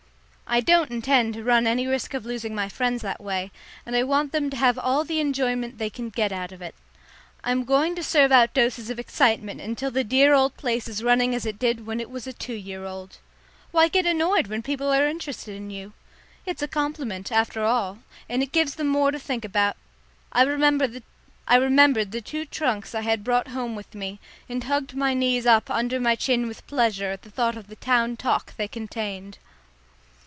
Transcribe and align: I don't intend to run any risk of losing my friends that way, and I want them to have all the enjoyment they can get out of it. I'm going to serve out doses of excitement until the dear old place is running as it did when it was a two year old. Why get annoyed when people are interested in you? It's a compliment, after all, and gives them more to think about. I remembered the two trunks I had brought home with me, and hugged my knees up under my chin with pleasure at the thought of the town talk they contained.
I 0.53 0.59
don't 0.59 0.91
intend 0.91 1.35
to 1.35 1.45
run 1.45 1.65
any 1.65 1.87
risk 1.87 2.13
of 2.13 2.25
losing 2.25 2.53
my 2.53 2.67
friends 2.67 3.01
that 3.03 3.21
way, 3.21 3.51
and 3.85 3.95
I 3.95 4.03
want 4.03 4.33
them 4.33 4.49
to 4.49 4.57
have 4.57 4.77
all 4.77 5.05
the 5.05 5.21
enjoyment 5.21 5.77
they 5.77 5.89
can 5.89 6.09
get 6.09 6.33
out 6.33 6.51
of 6.51 6.61
it. 6.61 6.75
I'm 7.41 7.63
going 7.63 7.95
to 7.95 8.03
serve 8.03 8.33
out 8.33 8.53
doses 8.53 8.89
of 8.89 8.99
excitement 8.99 9.61
until 9.61 9.91
the 9.91 10.03
dear 10.03 10.33
old 10.33 10.57
place 10.57 10.89
is 10.89 11.01
running 11.05 11.33
as 11.33 11.45
it 11.45 11.57
did 11.57 11.85
when 11.85 12.01
it 12.01 12.09
was 12.09 12.27
a 12.27 12.33
two 12.33 12.51
year 12.53 12.83
old. 12.83 13.19
Why 13.71 13.87
get 13.87 14.05
annoyed 14.05 14.47
when 14.47 14.61
people 14.61 14.89
are 14.91 15.07
interested 15.07 15.55
in 15.55 15.69
you? 15.69 15.93
It's 16.45 16.61
a 16.61 16.67
compliment, 16.67 17.31
after 17.31 17.63
all, 17.63 17.99
and 18.27 18.51
gives 18.51 18.75
them 18.75 18.87
more 18.87 19.11
to 19.11 19.19
think 19.19 19.45
about. 19.45 19.77
I 20.33 20.41
remembered 20.43 20.91
the 20.91 22.21
two 22.25 22.43
trunks 22.45 22.93
I 22.93 23.03
had 23.03 23.23
brought 23.23 23.47
home 23.47 23.73
with 23.73 23.95
me, 23.95 24.19
and 24.49 24.65
hugged 24.65 24.97
my 24.97 25.13
knees 25.13 25.45
up 25.45 25.69
under 25.69 25.97
my 25.97 26.15
chin 26.17 26.45
with 26.49 26.67
pleasure 26.67 27.09
at 27.11 27.21
the 27.21 27.31
thought 27.31 27.55
of 27.55 27.67
the 27.67 27.77
town 27.77 28.17
talk 28.17 28.53
they 28.57 28.67
contained. 28.67 29.37